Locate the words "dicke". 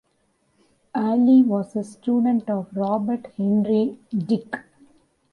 4.11-4.63